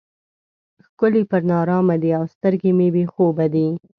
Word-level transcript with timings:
ښکلي 0.85 1.23
پر 1.31 1.41
نارامه 1.51 1.95
دي 2.01 2.11
او 2.19 2.23
سترګې 2.33 2.71
مې 2.77 2.87
بې 2.95 3.03
خوبه 3.13 3.45
دي. 3.53 3.67